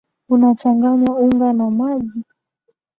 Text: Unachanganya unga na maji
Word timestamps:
Unachanganya 0.29 1.11
unga 1.15 1.53
na 1.53 1.69
maji 1.71 2.23